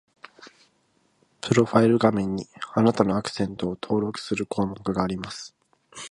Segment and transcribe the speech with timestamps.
[1.41, 5.53] プロファイル画面に、あなたのアクセントを登録する項目があります